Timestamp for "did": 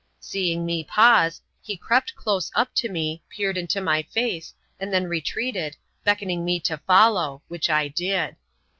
7.87-8.35